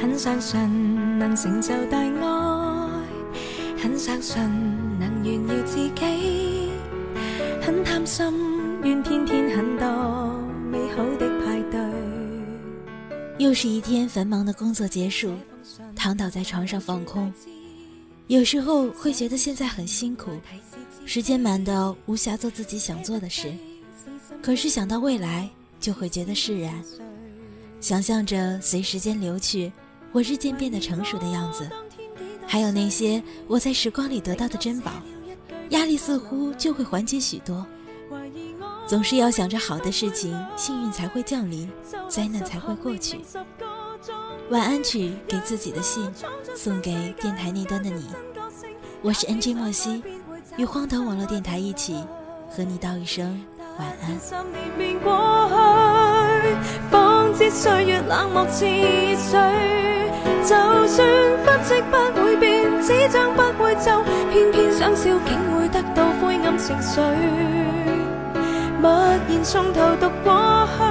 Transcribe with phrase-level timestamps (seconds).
[0.00, 0.58] 很相信
[1.18, 2.90] 能成就大爱，
[3.76, 4.42] 很相信
[4.98, 6.70] 能炫耀自己，
[7.60, 8.24] 很贪心
[8.82, 9.86] 愿天天很多
[10.70, 11.78] 美好的派对。
[13.36, 15.34] 又是一天繁忙的工作结束，
[15.94, 17.30] 躺倒在床上放空。
[18.28, 20.30] 有时候会觉得现在很辛苦，
[21.04, 23.52] 时间满到无暇做自己想做的事。
[24.40, 25.46] 可是想到未来，
[25.78, 26.72] 就会觉得释然。
[27.82, 29.72] 想象着随时间流去，
[30.12, 31.68] 我日渐变得成熟的样子，
[32.46, 34.90] 还有那些我在时光里得到的珍宝，
[35.70, 37.64] 压力似乎就会缓解许多。
[38.86, 41.70] 总是要想着好的事情，幸运才会降临，
[42.08, 43.20] 灾难才会过去。
[44.50, 46.12] 晚安曲给自己的信，
[46.56, 48.08] 送给电台那端的你。
[49.02, 50.02] 我是 NG 莫西，
[50.56, 52.04] 与荒唐网络电台一起，
[52.50, 53.40] 和你道一声。
[53.78, 54.18] 晚安。
[54.18, 55.48] 十年便过
[56.42, 58.66] 去，方知岁月冷漠似
[59.30, 59.89] 水。
[62.90, 64.02] 会变，纸张不会皱，
[64.32, 67.00] 偏偏想笑竟会得到灰暗情绪。
[68.80, 68.90] 默
[69.28, 70.82] 然从头读过去，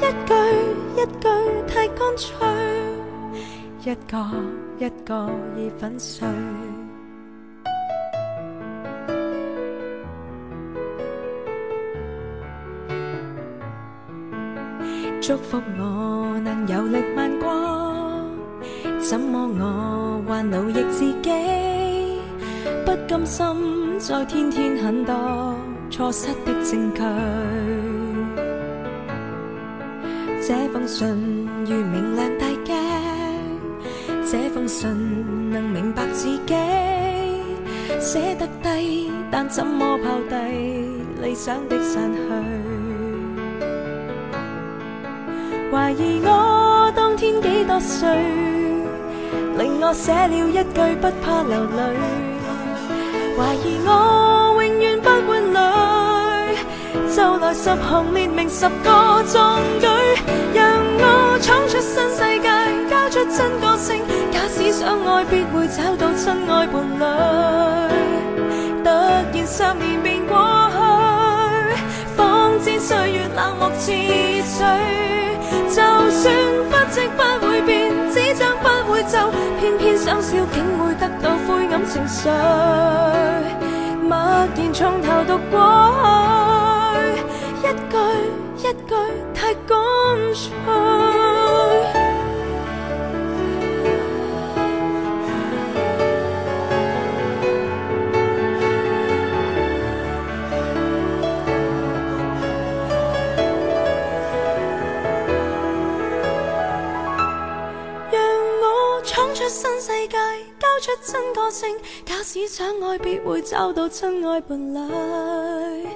[0.00, 0.34] 一句
[0.96, 1.28] 一句
[1.66, 2.46] 太干脆，
[3.82, 4.16] 一个
[4.78, 6.28] 一个已粉碎。
[15.20, 17.48] 祝福我能有力漫过，
[19.00, 20.13] 怎么我
[20.44, 21.30] 还奴役自己？
[22.84, 25.54] 不甘心再天天很多
[25.90, 27.00] 错失的证据。
[30.46, 32.74] 这封信如明亮大镜，
[34.30, 34.90] 这封信
[35.50, 36.54] 能明白自己。
[37.98, 40.36] 写得低，但怎么抛低
[41.22, 42.20] 理想的散去？
[45.72, 48.06] 怀疑我当天几多岁，
[49.58, 51.78] 令我写了一句不怕流泪。
[53.36, 55.56] 怀疑我永远不会累，
[57.14, 59.86] 就来十行列明十个壮举，
[60.54, 60.64] 让
[60.98, 62.48] 我闯出新世界，
[62.88, 64.02] 交出真个性。
[64.30, 67.63] 假使想爱，必会找到真爱伴侣。
[79.60, 82.28] 偏偏想笑竟会得到灰暗情绪。
[84.02, 86.33] 默然从头读过去
[110.84, 115.88] 出真个性，假使相爱，必会找到真爱伴侣。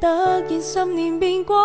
[0.00, 1.56] 突然十年便过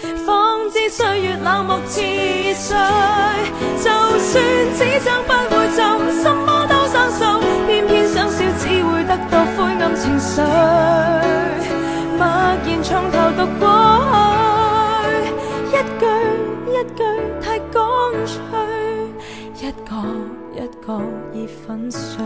[0.00, 2.76] 去，方知岁月冷漠似水。
[3.78, 3.88] 就
[4.18, 4.42] 算
[4.76, 5.80] 纸张不会皱，
[6.24, 7.38] 什么都生锈，
[7.68, 10.40] 偏偏想笑，只会得到灰暗情绪。
[12.18, 12.26] 默
[12.66, 13.64] 然从头读过
[15.06, 16.02] 去，一句
[16.66, 17.00] 一句
[17.40, 17.80] 太干
[18.26, 18.34] 脆，
[19.60, 20.41] 一个。
[20.54, 21.00] 一个
[21.32, 22.22] 已粉碎，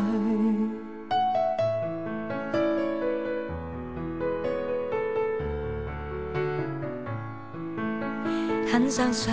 [8.70, 9.32] 很相信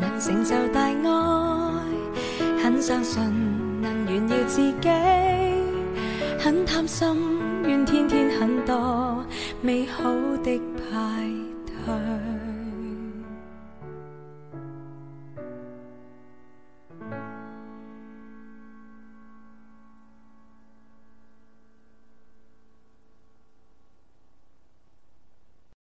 [0.00, 0.94] 能成就大爱，
[2.62, 3.22] 很相信
[3.80, 4.88] 能炫耀自己，
[6.38, 7.08] 很贪心
[7.64, 9.24] 愿天天很多
[9.60, 10.04] 美好
[10.42, 11.26] 的派
[11.84, 12.65] 对。